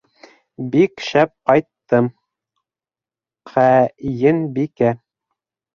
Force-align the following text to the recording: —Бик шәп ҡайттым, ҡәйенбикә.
—Бик 0.75 1.03
шәп 1.09 1.33
ҡайттым, 1.51 2.09
ҡәйенбикә. 3.53 4.93